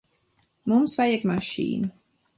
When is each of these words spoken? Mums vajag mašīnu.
Mums 0.71 0.97
vajag 1.03 1.27
mašīnu. 1.33 1.95